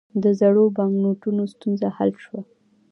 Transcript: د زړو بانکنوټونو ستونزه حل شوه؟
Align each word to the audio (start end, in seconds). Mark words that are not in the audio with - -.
د 0.23 0.25
زړو 0.39 0.63
بانکنوټونو 0.75 1.43
ستونزه 1.53 1.87
حل 1.97 2.11
شوه؟ 2.23 2.41